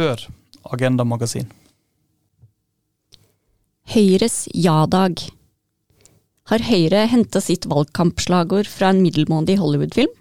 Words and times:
Hør 0.00 0.22
Agenda 0.72 1.04
Magasin. 1.04 1.50
Høyres 3.92 4.46
ja-dag. 4.56 5.18
Har 6.48 6.64
Høyre 6.64 7.02
henta 7.10 7.42
sitt 7.44 7.66
valgkampslagord 7.68 8.70
fra 8.70 8.94
en 8.94 9.02
middelmådig 9.04 9.58
Hollywood-film? 9.60 10.14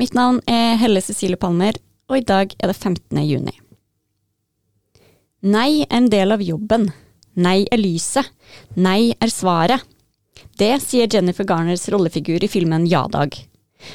Mitt 0.00 0.16
navn 0.18 0.40
er 0.50 0.80
Helle 0.80 1.04
Cecilie 1.04 1.38
Palmer, 1.38 1.78
og 2.10 2.18
i 2.18 2.26
dag 2.26 2.56
er 2.58 2.72
det 2.72 2.76
15. 2.80 3.22
juni. 3.22 3.54
Nei 5.46 5.84
er 5.84 5.94
en 6.00 6.10
del 6.10 6.34
av 6.34 6.42
jobben. 6.42 6.88
Nei 7.38 7.60
er 7.70 7.78
lyset. 7.78 8.34
Nei 8.74 9.14
er 9.14 9.30
svaret. 9.30 9.86
Det 10.58 10.74
sier 10.82 11.06
Jennifer 11.06 11.46
Garners 11.46 11.86
rollefigur 11.92 12.42
i 12.42 12.50
filmen 12.50 12.88
Ja-dag. 12.90 13.36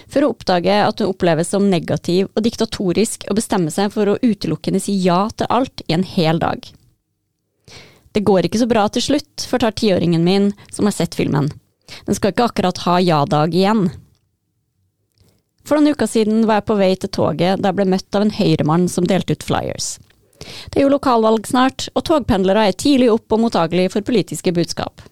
For 0.09 0.25
å 0.25 0.31
oppdage 0.33 0.75
at 0.85 1.01
hun 1.01 1.13
oppleves 1.13 1.51
som 1.54 1.69
negativ 1.71 2.27
og 2.33 2.43
diktatorisk 2.45 3.25
og 3.29 3.39
bestemme 3.39 3.73
seg 3.73 3.93
for 3.93 4.11
å 4.11 4.19
utelukkende 4.21 4.81
si 4.83 4.97
ja 5.04 5.25
til 5.36 5.50
alt 5.50 5.83
i 5.87 5.95
en 5.97 6.05
hel 6.05 6.41
dag. 6.41 6.61
Det 8.11 8.25
går 8.25 8.47
ikke 8.47 8.61
så 8.61 8.67
bra 8.69 8.87
til 8.89 9.05
slutt, 9.05 9.45
fortar 9.45 9.75
tiåringen 9.78 10.23
min, 10.25 10.51
som 10.73 10.89
har 10.89 10.95
sett 10.97 11.17
filmen. 11.17 11.51
Den 12.05 12.17
skal 12.17 12.33
ikke 12.33 12.50
akkurat 12.50 12.81
ha 12.86 12.97
ja-dag 13.01 13.54
igjen. 13.55 13.89
For 15.65 15.78
noen 15.78 15.93
uker 15.93 16.09
siden 16.09 16.47
var 16.50 16.61
jeg 16.61 16.69
på 16.69 16.78
vei 16.79 16.93
til 16.97 17.11
toget 17.14 17.61
da 17.61 17.69
jeg 17.69 17.78
ble 17.78 17.89
møtt 17.93 18.17
av 18.17 18.25
en 18.25 18.33
høyremann 18.33 18.87
som 18.89 19.06
delte 19.09 19.37
ut 19.37 19.45
flyers. 19.45 19.97
Det 20.39 20.79
er 20.79 20.87
jo 20.87 20.93
lokalvalg 20.95 21.45
snart, 21.45 21.89
og 21.93 22.06
togpendlere 22.07 22.69
er 22.69 22.78
tidlig 22.79 23.11
opp 23.14 23.36
og 23.36 23.43
mottagelige 23.43 23.93
for 23.93 24.07
politiske 24.07 24.53
budskap. 24.56 25.03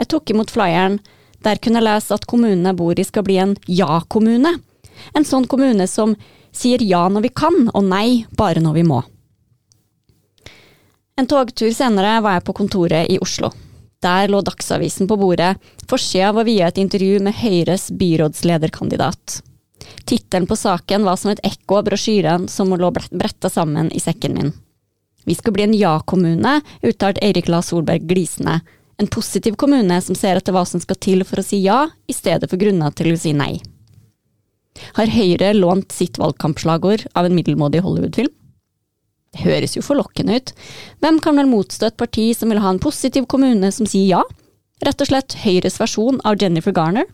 Jeg 0.00 0.08
tok 0.10 0.32
imot 0.32 0.50
flyeren, 0.50 0.98
der 1.44 1.60
kunne 1.62 1.80
jeg 1.80 1.88
lese 1.88 2.16
at 2.16 2.26
kommunen 2.28 2.66
jeg 2.68 2.78
bor 2.78 2.98
i 2.98 3.06
skal 3.06 3.24
bli 3.26 3.38
en 3.40 3.56
ja-kommune. 3.68 4.52
En 5.16 5.26
sånn 5.26 5.48
kommune 5.48 5.86
som 5.88 6.14
sier 6.52 6.82
ja 6.82 7.06
når 7.08 7.28
vi 7.28 7.32
kan, 7.42 7.70
og 7.72 7.84
nei 7.86 8.26
bare 8.36 8.62
når 8.62 8.76
vi 8.80 8.86
må. 8.86 9.00
En 11.20 11.28
togtur 11.28 11.72
senere 11.76 12.18
var 12.24 12.38
jeg 12.38 12.46
på 12.48 12.56
kontoret 12.62 13.10
i 13.12 13.18
Oslo. 13.20 13.50
Der 14.00 14.30
lå 14.32 14.40
Dagsavisen 14.40 15.08
på 15.08 15.18
bordet, 15.20 15.58
forsida 15.88 16.32
var 16.32 16.46
via 16.48 16.70
et 16.70 16.80
intervju 16.80 17.20
med 17.20 17.36
Høyres 17.36 17.90
byrådslederkandidat. 18.00 19.42
Tittelen 20.08 20.48
på 20.48 20.56
saken 20.56 21.04
var 21.04 21.20
som 21.20 21.32
et 21.32 21.42
ekko 21.44 21.80
av 21.80 21.90
brosjyren 21.90 22.48
som 22.48 22.72
lå 22.72 22.90
bretta 22.96 23.50
sammen 23.52 23.92
i 23.92 24.00
sekken 24.00 24.36
min. 24.36 24.52
Vi 25.28 25.36
skal 25.36 25.52
bli 25.52 25.66
en 25.66 25.76
ja-kommune, 25.76 26.60
uttalte 26.80 27.20
Eirik 27.24 27.50
La 27.52 27.60
Solberg 27.62 28.08
glisende. 28.08 28.60
En 29.00 29.08
positiv 29.08 29.56
kommune 29.56 29.96
som 30.04 30.16
ser 30.18 30.36
etter 30.36 30.52
hva 30.52 30.66
som 30.68 30.80
skal 30.82 30.98
til 31.00 31.24
for 31.24 31.40
å 31.40 31.44
si 31.44 31.62
ja, 31.64 31.86
i 32.04 32.14
stedet 32.16 32.50
for 32.50 32.60
grunner 32.60 32.92
til 32.92 33.14
å 33.14 33.20
si 33.20 33.32
nei. 33.32 33.54
Har 34.96 35.12
Høyre 35.12 35.54
lånt 35.56 35.94
sitt 35.94 36.18
valgkampslagord 36.20 37.06
av 37.16 37.26
en 37.26 37.36
middelmådig 37.36 37.80
Hollywood-film? 37.84 38.32
Det 39.30 39.44
høres 39.46 39.76
jo 39.76 39.84
forlokkende 39.86 40.36
ut. 40.36 40.52
Hvem 41.00 41.20
kan 41.22 41.38
vel 41.38 41.48
motstå 41.48 41.88
et 41.88 41.98
parti 42.00 42.26
som 42.36 42.50
vil 42.50 42.60
ha 42.60 42.72
en 42.74 42.82
positiv 42.82 43.28
kommune 43.30 43.70
som 43.72 43.88
sier 43.88 44.18
ja? 44.18 44.22
Rett 44.84 45.00
og 45.00 45.10
slett 45.10 45.38
Høyres 45.44 45.78
versjon 45.80 46.20
av 46.26 46.36
Jennifer 46.40 46.74
Garner? 46.74 47.06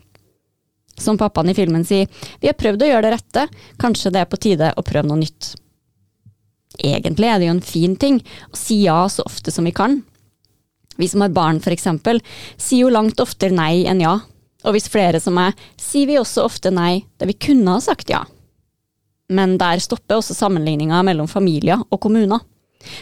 Som 0.96 1.18
pappaen 1.20 1.52
i 1.52 1.56
filmen 1.56 1.84
sier, 1.84 2.08
vi 2.40 2.48
har 2.48 2.56
prøvd 2.56 2.82
å 2.82 2.90
gjøre 2.90 3.04
det 3.06 3.14
rette, 3.18 3.46
kanskje 3.78 4.14
det 4.14 4.22
er 4.22 4.30
på 4.30 4.40
tide 4.40 4.72
å 4.72 4.84
prøve 4.86 5.10
noe 5.10 5.20
nytt. 5.20 5.52
Egentlig 6.80 7.28
er 7.28 7.40
det 7.40 7.50
jo 7.50 7.56
en 7.56 7.64
fin 7.64 7.96
ting 8.00 8.22
å 8.50 8.58
si 8.58 8.80
ja 8.86 9.02
så 9.12 9.26
ofte 9.28 9.52
som 9.52 9.68
vi 9.68 9.74
kan. 9.76 10.00
Vi 10.96 11.08
som 11.08 11.24
har 11.24 11.34
barn, 11.34 11.60
eksempel, 11.60 12.22
sier 12.56 12.86
jo 12.86 12.94
langt 12.94 13.20
oftere 13.20 13.54
nei 13.54 13.84
enn 13.86 14.00
ja, 14.04 14.18
og 14.64 14.74
hvis 14.74 14.88
flere 14.90 15.20
som 15.22 15.36
meg, 15.38 15.54
sier 15.80 16.08
vi 16.08 16.18
også 16.18 16.46
ofte 16.46 16.72
nei 16.74 17.04
der 17.20 17.30
vi 17.30 17.38
kunne 17.48 17.76
ha 17.76 17.84
sagt 17.84 18.10
ja 18.10 18.24
men 19.28 19.56
der 19.58 19.80
stopper 19.82 20.20
også 20.20 20.36
sammenligninga 20.36 21.02
mellom 21.06 21.28
familier 21.30 21.82
og 21.90 22.00
kommuner. 22.02 22.42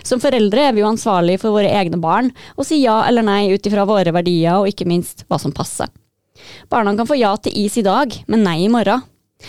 Som 0.07 0.21
foreldre 0.23 0.69
er 0.69 0.73
vi 0.73 0.81
jo 0.81 0.89
ansvarlige 0.89 1.43
for 1.43 1.57
våre 1.57 1.73
egne 1.77 1.99
barn, 2.01 2.31
og 2.57 2.65
sier 2.65 2.81
ja 2.81 2.97
eller 3.09 3.27
nei 3.27 3.53
ut 3.53 3.67
ifra 3.69 3.85
våre 3.89 4.15
verdier 4.15 4.63
og 4.63 4.71
ikke 4.71 4.89
minst 4.89 5.27
hva 5.29 5.41
som 5.41 5.53
passer. 5.53 5.91
Barna 6.73 6.95
kan 6.97 7.09
få 7.09 7.19
ja 7.19 7.35
til 7.37 7.57
is 7.65 7.77
i 7.79 7.85
dag, 7.85 8.15
men 8.27 8.45
nei 8.47 8.63
i 8.65 8.73
morgen. 8.73 9.05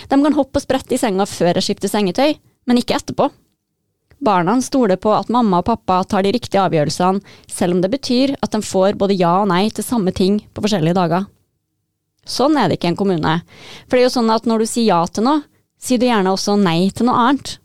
De 0.10 0.20
kan 0.20 0.36
hoppe 0.36 0.60
og 0.60 0.66
sprette 0.66 0.96
i 0.96 1.00
senga 1.00 1.28
før 1.30 1.56
jeg 1.56 1.70
skifter 1.70 1.92
sengetøy, 1.92 2.36
men 2.68 2.82
ikke 2.82 2.98
etterpå. 2.98 3.30
Barna 4.24 4.62
stoler 4.62 4.98
på 5.02 5.12
at 5.14 5.30
mamma 5.30 5.60
og 5.60 5.68
pappa 5.68 6.00
tar 6.08 6.24
de 6.24 6.32
riktige 6.36 6.62
avgjørelsene, 6.64 7.22
selv 7.52 7.76
om 7.76 7.82
det 7.84 7.92
betyr 7.94 8.36
at 8.42 8.54
de 8.56 8.62
får 8.64 8.96
både 9.00 9.18
ja 9.20 9.34
og 9.42 9.50
nei 9.52 9.68
til 9.70 9.86
samme 9.86 10.14
ting 10.16 10.40
på 10.54 10.64
forskjellige 10.64 10.98
dager. 10.98 11.28
Sånn 12.26 12.58
er 12.58 12.70
det 12.70 12.80
ikke 12.80 12.90
i 12.90 12.94
en 12.94 12.98
kommune, 12.98 13.36
for 13.86 13.98
det 13.98 14.06
er 14.06 14.08
jo 14.08 14.16
sånn 14.16 14.32
at 14.34 14.48
når 14.50 14.64
du 14.64 14.70
sier 14.70 14.88
ja 14.88 15.04
til 15.06 15.28
noe, 15.28 15.44
sier 15.78 16.02
du 16.02 16.08
gjerne 16.08 16.34
også 16.34 16.56
nei 16.58 16.90
til 16.96 17.10
noe 17.10 17.28
annet. 17.28 17.58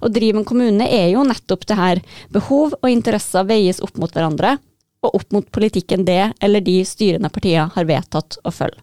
Å 0.00 0.10
drive 0.10 0.40
en 0.40 0.48
kommune 0.48 0.86
er 0.88 1.10
jo 1.12 1.26
nettopp 1.26 1.66
det 1.68 1.76
her, 1.78 2.00
behov 2.32 2.74
og 2.80 2.88
interesser 2.90 3.46
veies 3.46 3.82
opp 3.84 4.00
mot 4.00 4.12
hverandre, 4.14 4.56
og 5.04 5.20
opp 5.20 5.36
mot 5.36 5.46
politikken 5.52 6.06
det 6.06 6.32
eller 6.42 6.64
de 6.64 6.80
styrende 6.88 7.30
partiene 7.30 7.68
har 7.74 7.88
vedtatt 7.88 8.40
å 8.42 8.54
følge. 8.54 8.80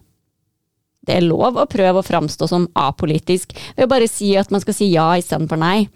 Det 1.04 1.18
er 1.18 1.26
lov 1.26 1.58
å 1.60 1.66
prøve 1.68 2.00
å 2.00 2.06
framstå 2.06 2.46
som 2.48 2.70
apolitisk 2.80 3.52
ved 3.74 3.84
å 3.84 3.90
bare 3.90 4.08
si 4.08 4.30
at 4.40 4.54
man 4.54 4.62
skal 4.62 4.76
si 4.76 4.86
ja 4.92 5.10
istedenfor 5.18 5.60
nei, 5.60 5.88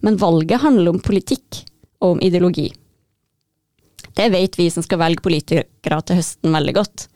men 0.00 0.18
valget 0.20 0.62
handler 0.62 0.94
om 0.94 1.02
politikk 1.02 1.64
og 2.00 2.16
om 2.16 2.22
ideologi. 2.24 2.70
Det 4.14 4.28
vet 4.30 4.58
vi 4.58 4.68
som 4.70 4.84
skal 4.84 5.00
velge 5.02 5.24
politikere 5.24 6.00
til 6.06 6.20
høsten 6.20 6.54
veldig 6.54 6.74
godt. 6.76 7.06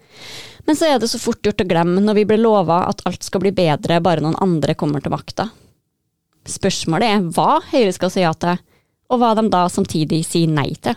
Men 0.67 0.77
så 0.77 0.89
er 0.91 0.99
det 1.01 1.09
så 1.09 1.21
fort 1.23 1.41
gjort 1.45 1.63
å 1.63 1.69
glemme 1.69 2.03
når 2.03 2.19
vi 2.19 2.27
blir 2.29 2.43
lova 2.43 2.83
at 2.91 3.05
alt 3.09 3.25
skal 3.25 3.45
bli 3.45 3.55
bedre 3.57 4.03
bare 4.05 4.25
noen 4.25 4.39
andre 4.43 4.75
kommer 4.79 5.05
til 5.05 5.15
makta. 5.15 5.49
Spørsmålet 6.49 7.13
er 7.13 7.29
hva 7.37 7.59
Høyre 7.71 7.93
skal 7.95 8.13
si 8.13 8.25
ja 8.25 8.33
til, 8.35 8.59
og 9.09 9.21
hva 9.21 9.35
de 9.39 9.47
da 9.53 9.67
samtidig 9.73 10.25
sier 10.27 10.51
nei 10.53 10.73
til. 10.83 10.97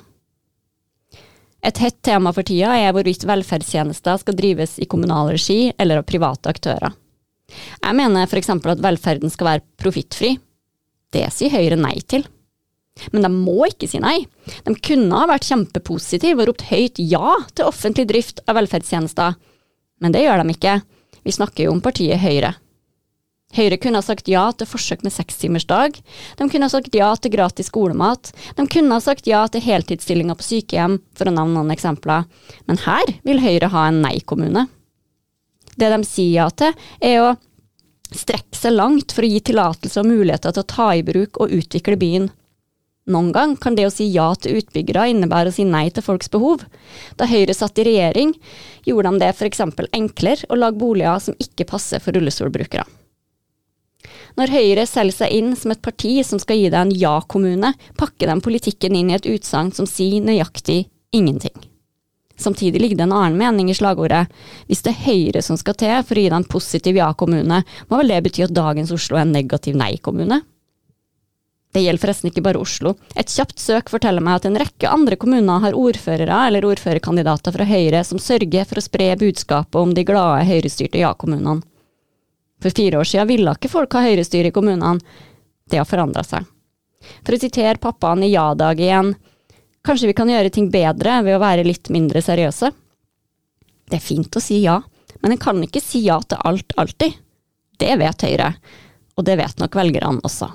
Et 1.62 1.78
hett 1.78 2.00
tema 2.02 2.32
for 2.34 2.48
tida 2.48 2.74
er 2.74 2.94
hvorvidt 2.96 3.28
velferdstjenester 3.30 4.18
skal 4.24 4.38
drives 4.38 4.80
i 4.82 4.88
kommunal 4.90 5.30
regi 5.36 5.70
eller 5.78 6.02
av 6.02 6.08
private 6.10 6.50
aktører. 6.50 6.96
Jeg 7.52 7.98
mener 7.98 8.26
eksempel 8.40 8.74
at 8.74 8.82
velferden 8.82 9.30
skal 9.30 9.50
være 9.52 9.66
profittfri. 9.80 10.34
Det 11.12 11.28
sier 11.36 11.52
Høyre 11.54 11.78
nei 11.80 11.98
til. 12.08 12.24
Men 13.12 13.26
de 13.26 13.32
må 13.34 13.66
ikke 13.70 13.88
si 13.90 14.02
nei. 14.04 14.26
De 14.66 14.74
kunne 14.76 15.20
ha 15.22 15.28
vært 15.30 15.48
kjempepositive 15.48 16.44
og 16.44 16.52
ropt 16.52 16.68
høyt 16.70 17.00
ja 17.02 17.38
til 17.56 17.70
offentlig 17.70 18.08
drift 18.10 18.42
av 18.48 18.60
velferdstjenester, 18.60 19.38
men 20.02 20.14
det 20.14 20.26
gjør 20.26 20.44
de 20.44 20.56
ikke. 20.56 20.82
Vi 21.22 21.34
snakker 21.36 21.68
jo 21.68 21.76
om 21.76 21.82
partiet 21.84 22.22
Høyre. 22.22 22.56
Høyre 23.52 23.78
kunne 23.84 24.00
ha 24.00 24.06
sagt 24.06 24.30
ja 24.32 24.46
til 24.56 24.70
forsøk 24.70 25.04
med 25.04 25.12
sekstimersdag. 25.12 25.98
De 26.40 26.48
kunne 26.48 26.68
ha 26.68 26.72
sagt 26.72 26.96
ja 26.96 27.10
til 27.20 27.34
gratis 27.34 27.68
skolemat. 27.68 28.32
De 28.56 28.66
kunne 28.72 28.96
ha 28.96 29.04
sagt 29.04 29.28
ja 29.28 29.44
til 29.52 29.64
heltidsstillinger 29.66 30.40
på 30.40 30.48
sykehjem, 30.48 31.02
for 31.18 31.28
å 31.28 31.36
nevne 31.36 31.58
noen 31.58 31.74
eksempler. 31.76 32.30
Men 32.70 32.80
her 32.86 33.12
vil 33.28 33.44
Høyre 33.44 33.72
ha 33.74 33.90
en 33.90 34.00
nei-kommune. 34.06 34.70
Det 35.76 35.92
de 35.92 36.00
sier 36.08 36.38
ja 36.40 36.48
til, 36.56 36.76
er 37.04 37.20
å 37.26 37.36
strekke 38.16 38.58
seg 38.58 38.76
langt 38.76 39.16
for 39.16 39.26
å 39.26 39.32
gi 39.32 39.42
tillatelse 39.52 40.02
og 40.02 40.10
muligheter 40.10 40.54
til 40.54 40.64
å 40.64 40.72
ta 40.76 40.92
i 40.98 41.04
bruk 41.06 41.40
og 41.42 41.54
utvikle 41.56 41.98
byen. 42.00 42.30
Noen 43.12 43.32
gang 43.34 43.56
kan 43.58 43.76
det 43.76 43.88
å 43.88 43.94
si 43.94 44.06
ja 44.14 44.28
til 44.38 44.60
utbyggere 44.60 45.08
innebære 45.10 45.50
å 45.50 45.56
si 45.56 45.66
nei 45.66 45.88
til 45.90 46.06
folks 46.06 46.30
behov. 46.32 46.68
Da 47.18 47.26
Høyre 47.28 47.56
satt 47.58 47.80
i 47.82 47.86
regjering, 47.88 48.36
gjorde 48.86 49.16
de 49.16 49.24
det 49.24 49.32
f.eks. 49.34 49.64
enklere 49.90 50.50
å 50.50 50.60
lage 50.60 50.78
boliger 50.78 51.24
som 51.24 51.38
ikke 51.42 51.68
passer 51.72 52.04
for 52.04 52.14
rullestolbrukere. 52.16 52.86
Når 54.38 54.54
Høyre 54.54 54.86
selger 54.88 55.18
seg 55.18 55.34
inn 55.36 55.56
som 55.60 55.74
et 55.74 55.82
parti 55.84 56.14
som 56.24 56.40
skal 56.40 56.62
gi 56.62 56.70
deg 56.70 56.80
en 56.80 56.94
ja-kommune, 56.96 57.74
pakker 58.00 58.32
de 58.32 58.38
politikken 58.46 58.96
inn 58.96 59.12
i 59.12 59.18
et 59.18 59.28
utsagn 59.28 59.74
som 59.76 59.90
sier 59.90 60.24
nøyaktig 60.24 60.86
ingenting. 61.12 61.71
Samtidig 62.42 62.82
ligger 62.82 62.98
det 63.00 63.06
en 63.06 63.18
annen 63.18 63.38
mening 63.38 63.70
i 63.70 63.76
slagordet. 63.78 64.26
Hvis 64.70 64.82
det 64.86 64.96
er 64.96 65.04
Høyre 65.06 65.44
som 65.46 65.60
skal 65.60 65.78
til 65.78 66.00
for 66.08 66.18
å 66.18 66.24
gi 66.24 66.30
deg 66.30 66.40
en 66.40 66.48
positiv 66.50 66.98
ja-kommune, 66.98 67.62
må 67.88 68.00
vel 68.00 68.14
det 68.14 68.24
bety 68.26 68.46
at 68.48 68.56
dagens 68.56 68.94
Oslo 68.96 69.20
er 69.20 69.28
en 69.28 69.36
negativ 69.36 69.78
nei-kommune? 69.78 70.42
Det 71.72 71.80
gjelder 71.86 72.04
forresten 72.04 72.28
ikke 72.28 72.44
bare 72.44 72.60
Oslo. 72.60 72.96
Et 73.16 73.32
kjapt 73.32 73.62
søk 73.62 73.92
forteller 73.94 74.24
meg 74.24 74.42
at 74.42 74.48
en 74.50 74.60
rekke 74.60 74.90
andre 74.92 75.16
kommuner 75.16 75.62
har 75.64 75.78
ordførere 75.78 76.40
eller 76.50 76.68
ordførerkandidater 76.68 77.56
fra 77.56 77.68
Høyre 77.70 78.02
som 78.08 78.20
sørger 78.20 78.68
for 78.68 78.82
å 78.82 78.84
spre 78.84 79.14
budskapet 79.22 79.80
om 79.80 79.94
de 79.96 80.04
glade 80.08 80.50
høyrestyrte 80.50 81.00
ja-kommunene. 81.00 81.62
For 82.62 82.76
fire 82.76 83.00
år 83.00 83.08
siden 83.08 83.30
ville 83.30 83.54
ikke 83.56 83.72
folk 83.72 83.96
ha 83.96 84.04
høyrestyre 84.06 84.52
i 84.52 84.56
kommunene. 84.56 85.00
Det 85.72 85.80
har 85.80 85.88
forandra 85.88 86.26
seg. 86.28 86.44
For 87.24 87.34
å 87.34 87.40
sitere 87.42 87.82
pappaen 87.82 88.26
i 88.28 88.34
Ja-dag 88.34 88.82
igjen, 88.82 89.16
kanskje 89.86 90.12
vi 90.12 90.18
kan 90.18 90.30
gjøre 90.30 90.52
ting 90.54 90.70
bedre 90.74 91.22
ved 91.26 91.38
å 91.38 91.42
være 91.42 91.66
litt 91.68 91.92
mindre 91.94 92.22
seriøse? 92.24 92.72
Det 93.92 93.98
er 94.00 94.04
fint 94.04 94.38
å 94.38 94.44
si 94.44 94.62
ja, 94.64 94.78
men 95.22 95.36
en 95.36 95.42
kan 95.42 95.60
ikke 95.64 95.84
si 95.84 96.04
ja 96.06 96.20
til 96.24 96.40
alt 96.48 96.76
alltid. 96.80 97.18
Det 97.82 97.96
vet 97.98 98.28
Høyre, 98.28 98.54
og 99.18 99.26
det 99.28 99.40
vet 99.42 99.60
nok 99.60 99.76
velgerne 99.76 100.22
også. 100.28 100.52